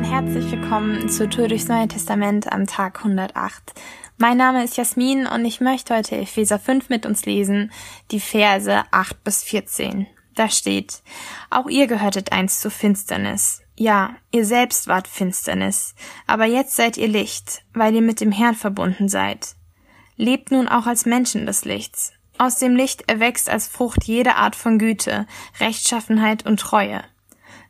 [0.00, 3.74] und herzlich willkommen zur Tour durchs Neue Testament am Tag 108.
[4.16, 7.70] Mein Name ist Jasmin und ich möchte heute Epheser 5 mit uns lesen,
[8.10, 10.06] die Verse 8 bis 14.
[10.34, 11.02] Da steht,
[11.50, 13.60] auch ihr gehörtet einst zur Finsternis.
[13.76, 15.94] Ja, ihr selbst wart Finsternis,
[16.26, 19.54] aber jetzt seid ihr Licht, weil ihr mit dem Herrn verbunden seid.
[20.16, 22.14] Lebt nun auch als Menschen des Lichts.
[22.38, 25.26] Aus dem Licht erwächst als Frucht jede Art von Güte,
[25.60, 27.04] Rechtschaffenheit und Treue.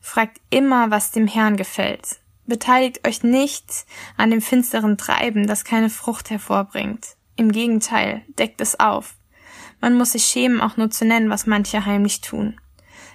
[0.00, 2.19] Fragt immer, was dem Herrn gefällt.
[2.50, 3.86] Beteiligt euch nicht
[4.16, 7.14] an dem finsteren Treiben, das keine Frucht hervorbringt.
[7.36, 9.14] Im Gegenteil, deckt es auf.
[9.80, 12.60] Man muss sich schämen, auch nur zu nennen, was manche heimlich tun.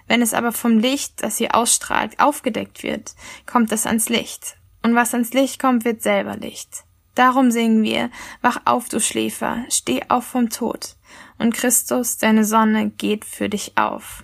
[0.07, 3.13] Wenn es aber vom Licht, das sie ausstrahlt, aufgedeckt wird,
[3.45, 4.55] kommt es ans Licht.
[4.83, 6.85] Und was ans Licht kommt, wird selber Licht.
[7.13, 10.95] Darum singen wir, wach auf, du Schläfer, steh auf vom Tod.
[11.39, 14.23] Und Christus, deine Sonne, geht für dich auf.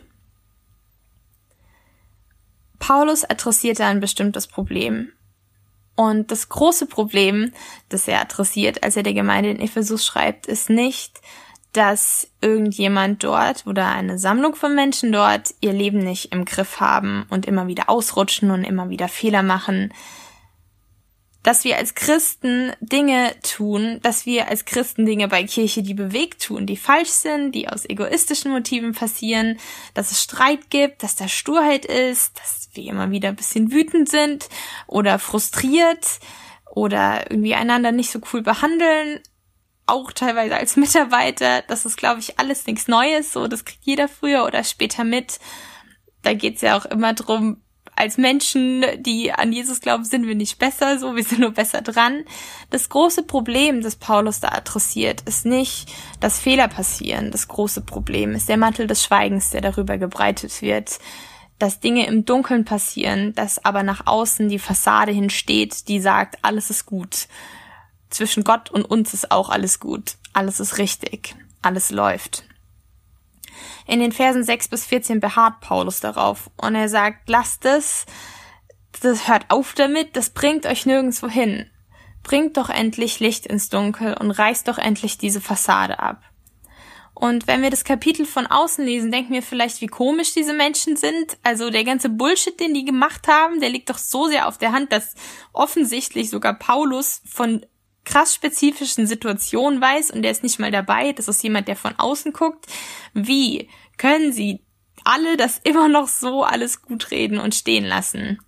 [2.82, 5.14] Paulus adressierte ein bestimmtes Problem.
[5.96, 7.54] Und das große Problem,
[7.90, 11.22] das er adressiert, als er der Gemeinde in Ephesus schreibt, ist nicht,
[11.74, 17.26] dass irgendjemand dort oder eine Sammlung von Menschen dort ihr Leben nicht im Griff haben
[17.30, 19.94] und immer wieder ausrutschen und immer wieder Fehler machen,
[21.44, 26.44] dass wir als Christen Dinge tun, dass wir als Christen Dinge bei Kirche, die bewegt
[26.44, 29.58] tun, die falsch sind, die aus egoistischen Motiven passieren,
[29.94, 34.10] dass es Streit gibt, dass da Sturheit ist, dass wir immer wieder ein bisschen wütend
[34.10, 34.50] sind
[34.88, 36.20] oder frustriert
[36.70, 39.20] oder irgendwie einander nicht so cool behandeln,
[39.88, 41.64] auch teilweise als Mitarbeiter.
[41.64, 45.40] Das ist, glaube ich, alles nichts Neues, so das kriegt jeder früher oder später mit.
[46.22, 47.62] Da geht's ja auch immer drum,
[48.02, 51.84] als Menschen, die an Jesus glauben, sind wir nicht besser, so, wir sind nur besser
[51.84, 52.24] dran.
[52.72, 55.88] Das große Problem, das Paulus da adressiert, ist nicht,
[56.20, 57.30] dass Fehler passieren.
[57.30, 60.98] Das große Problem ist der Mantel des Schweigens, der darüber gebreitet wird,
[61.60, 66.72] dass Dinge im Dunkeln passieren, dass aber nach außen die Fassade hinsteht, die sagt, alles
[66.72, 67.28] ist gut.
[68.10, 70.16] Zwischen Gott und uns ist auch alles gut.
[70.34, 71.36] Alles ist richtig.
[71.62, 72.46] Alles läuft.
[73.88, 78.06] In den Versen 6 bis 14 beharrt Paulus darauf und er sagt, lasst es,
[79.02, 81.70] das hört auf damit, das bringt euch nirgendwo hin.
[82.24, 86.22] Bringt doch endlich Licht ins Dunkel und reißt doch endlich diese Fassade ab.
[87.14, 90.96] Und wenn wir das Kapitel von außen lesen, denken wir vielleicht, wie komisch diese Menschen
[90.96, 91.38] sind.
[91.44, 94.72] Also der ganze Bullshit, den die gemacht haben, der liegt doch so sehr auf der
[94.72, 95.14] Hand, dass
[95.54, 97.66] offensichtlich sogar Paulus von
[98.06, 101.14] krass spezifischen Situationen weiß und der ist nicht mal dabei.
[101.14, 102.66] Das ist jemand, der von außen guckt.
[103.14, 104.62] Wie können sie
[105.04, 108.40] alle das immer noch so alles gut reden und stehen lassen?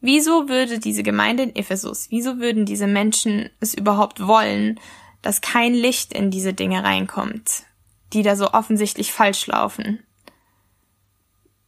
[0.00, 4.78] Wieso würde diese Gemeinde in Ephesus, wieso würden diese Menschen es überhaupt wollen,
[5.22, 7.64] dass kein Licht in diese Dinge reinkommt,
[8.12, 10.04] die da so offensichtlich falsch laufen?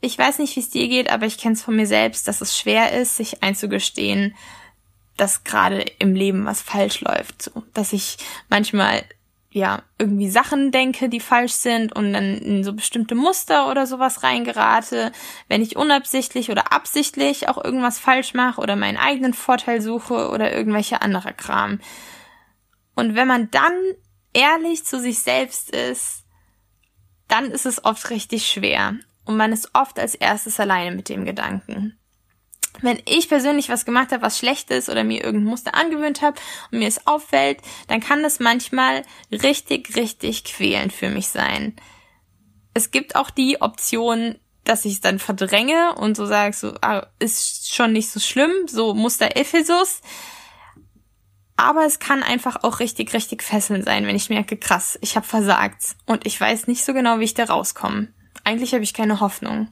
[0.01, 2.41] Ich weiß nicht, wie es dir geht, aber ich kenne es von mir selbst, dass
[2.41, 4.35] es schwer ist, sich einzugestehen,
[5.21, 8.17] dass gerade im Leben was falsch läuft, so, dass ich
[8.49, 9.05] manchmal
[9.53, 14.23] ja irgendwie Sachen denke, die falsch sind und dann in so bestimmte Muster oder sowas
[14.23, 15.13] reingerate,
[15.49, 20.53] wenn ich unabsichtlich oder absichtlich auch irgendwas falsch mache oder meinen eigenen Vorteil suche oder
[20.55, 21.81] irgendwelche andere Kram.
[22.95, 23.75] Und wenn man dann
[24.33, 26.25] ehrlich zu sich selbst ist,
[27.29, 28.95] dann ist es oft richtig schwer.
[29.25, 32.00] Und man ist oft als erstes alleine mit dem Gedanken
[32.83, 36.41] wenn ich persönlich was gemacht habe, was schlecht ist oder mir irgendein Muster angewöhnt habe
[36.71, 37.59] und mir es auffällt,
[37.89, 41.77] dann kann das manchmal richtig, richtig quälend für mich sein.
[42.73, 47.07] Es gibt auch die Option, dass ich es dann verdränge und so sage, so, ah,
[47.19, 50.01] ist schon nicht so schlimm, so Muster Ephesus.
[51.57, 55.27] Aber es kann einfach auch richtig, richtig fesselnd sein, wenn ich merke, krass, ich habe
[55.27, 58.09] versagt und ich weiß nicht so genau, wie ich da rauskomme.
[58.45, 59.69] Eigentlich habe ich keine Hoffnung.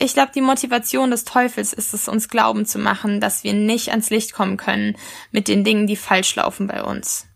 [0.00, 3.90] Ich glaube, die Motivation des Teufels ist es, uns glauben zu machen, dass wir nicht
[3.90, 4.96] ans Licht kommen können
[5.32, 7.26] mit den Dingen, die falsch laufen bei uns.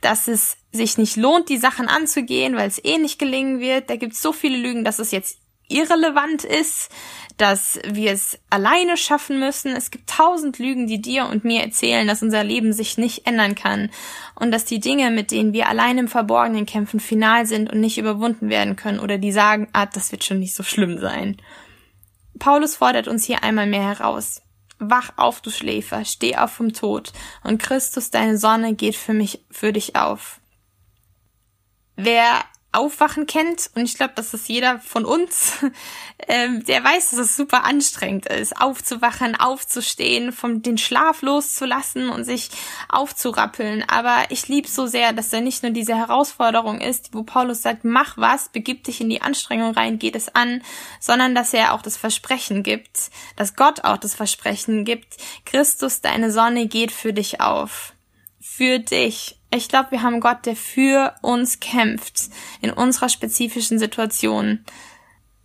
[0.00, 3.90] Dass es sich nicht lohnt, die Sachen anzugehen, weil es eh nicht gelingen wird.
[3.90, 5.38] Da gibt es so viele Lügen, dass es jetzt
[5.68, 6.90] irrelevant ist,
[7.36, 9.74] dass wir es alleine schaffen müssen.
[9.76, 13.54] Es gibt tausend Lügen, die dir und mir erzählen, dass unser Leben sich nicht ändern
[13.54, 13.90] kann
[14.34, 17.98] und dass die Dinge, mit denen wir allein im Verborgenen kämpfen, final sind und nicht
[17.98, 21.36] überwunden werden können oder die sagen, ah, das wird schon nicht so schlimm sein.
[22.38, 24.42] Paulus fordert uns hier einmal mehr heraus.
[24.80, 27.12] Wach auf, du Schläfer, steh auf vom Tod,
[27.42, 30.40] und Christus, deine Sonne, geht für mich, für dich auf.
[31.96, 33.70] Wer Aufwachen kennt.
[33.74, 35.52] Und ich glaube, dass das jeder von uns,
[36.28, 42.24] ähm, der weiß, dass es super anstrengend ist, aufzuwachen, aufzustehen, vom den Schlaf loszulassen und
[42.24, 42.50] sich
[42.88, 43.84] aufzurappeln.
[43.88, 47.84] Aber ich liebe so sehr, dass da nicht nur diese Herausforderung ist, wo Paulus sagt,
[47.84, 50.62] mach was, begib dich in die Anstrengung rein, geht es an,
[51.00, 55.16] sondern dass er auch das Versprechen gibt, dass Gott auch das Versprechen gibt,
[55.46, 57.94] Christus, deine Sonne geht für dich auf.
[58.56, 62.28] Für dich ich glaube, wir haben Gott, der für uns kämpft
[62.60, 64.60] in unserer spezifischen Situation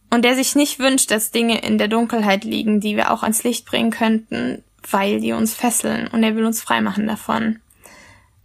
[0.09, 3.43] und der sich nicht wünscht, dass Dinge in der Dunkelheit liegen, die wir auch ans
[3.43, 7.59] Licht bringen könnten, weil die uns fesseln und er will uns freimachen davon.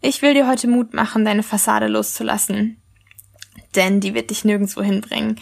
[0.00, 2.80] Ich will dir heute Mut machen, deine Fassade loszulassen,
[3.74, 5.40] denn die wird dich nirgendwo hinbringen.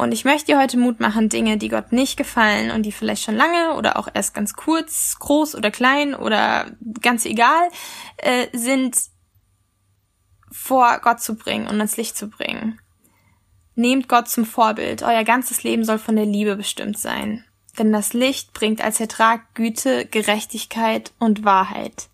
[0.00, 3.22] Und ich möchte dir heute Mut machen, Dinge, die Gott nicht gefallen und die vielleicht
[3.22, 6.70] schon lange oder auch erst ganz kurz, groß oder klein oder
[7.02, 7.68] ganz egal
[8.16, 8.96] äh, sind,
[10.50, 12.80] vor Gott zu bringen und ans Licht zu bringen.
[13.74, 15.02] Nehmt Gott zum Vorbild.
[15.02, 17.44] Euer ganzes Leben soll von der Liebe bestimmt sein.
[17.78, 22.08] Denn das Licht bringt als Ertrag Güte, Gerechtigkeit und Wahrheit.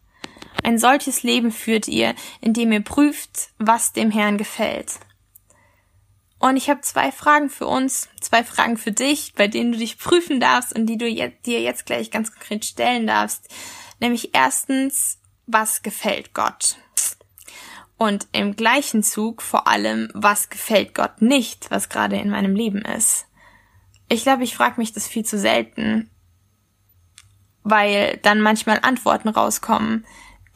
[0.64, 4.94] Ein solches Leben führt ihr, indem ihr prüft, was dem Herrn gefällt.
[6.38, 9.98] Und ich habe zwei Fragen für uns, zwei Fragen für dich, bei denen du dich
[9.98, 13.48] prüfen darfst und die du dir jetzt gleich ganz konkret stellen darfst.
[14.00, 16.76] Nämlich erstens, was gefällt Gott?
[17.96, 22.82] Und im gleichen Zug vor allem, was gefällt Gott nicht, was gerade in meinem Leben
[22.82, 23.26] ist.
[24.08, 26.10] Ich glaube, ich frage mich das viel zu selten,
[27.62, 30.06] weil dann manchmal Antworten rauskommen,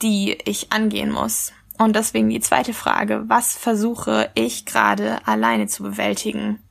[0.03, 1.53] die ich angehen muss.
[1.81, 6.63] Und deswegen die zweite Frage, was versuche ich gerade alleine zu bewältigen?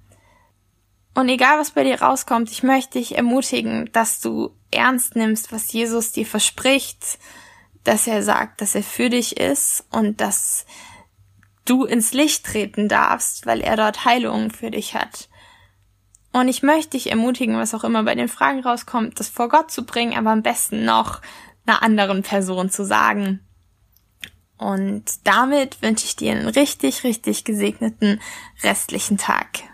[1.15, 5.73] Und egal was bei dir rauskommt, ich möchte dich ermutigen, dass du ernst nimmst, was
[5.73, 7.17] Jesus dir verspricht,
[7.83, 10.67] dass er sagt, dass er für dich ist und dass
[11.65, 15.27] du ins Licht treten darfst, weil er dort Heilungen für dich hat.
[16.33, 19.71] Und ich möchte dich ermutigen, was auch immer bei den Fragen rauskommt, das vor Gott
[19.71, 21.19] zu bringen, aber am besten noch
[21.65, 23.39] einer anderen Person zu sagen.
[24.59, 28.21] Und damit wünsche ich dir einen richtig, richtig gesegneten
[28.61, 29.68] restlichen Tag.